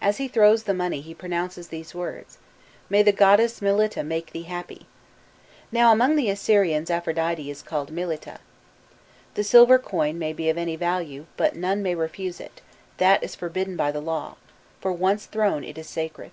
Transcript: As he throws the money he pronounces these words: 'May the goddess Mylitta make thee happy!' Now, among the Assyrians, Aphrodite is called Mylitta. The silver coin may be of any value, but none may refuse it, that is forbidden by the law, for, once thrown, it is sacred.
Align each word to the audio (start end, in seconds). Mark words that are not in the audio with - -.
As 0.00 0.16
he 0.16 0.26
throws 0.26 0.62
the 0.62 0.72
money 0.72 1.02
he 1.02 1.12
pronounces 1.12 1.68
these 1.68 1.94
words: 1.94 2.38
'May 2.88 3.02
the 3.02 3.12
goddess 3.12 3.60
Mylitta 3.60 4.02
make 4.02 4.32
thee 4.32 4.44
happy!' 4.44 4.86
Now, 5.70 5.92
among 5.92 6.16
the 6.16 6.30
Assyrians, 6.30 6.88
Aphrodite 6.90 7.50
is 7.50 7.60
called 7.60 7.92
Mylitta. 7.92 8.38
The 9.34 9.44
silver 9.44 9.78
coin 9.78 10.18
may 10.18 10.32
be 10.32 10.48
of 10.48 10.56
any 10.56 10.76
value, 10.76 11.26
but 11.36 11.56
none 11.56 11.82
may 11.82 11.94
refuse 11.94 12.40
it, 12.40 12.62
that 12.96 13.22
is 13.22 13.34
forbidden 13.34 13.76
by 13.76 13.92
the 13.92 14.00
law, 14.00 14.36
for, 14.80 14.94
once 14.94 15.26
thrown, 15.26 15.62
it 15.62 15.76
is 15.76 15.86
sacred. 15.90 16.30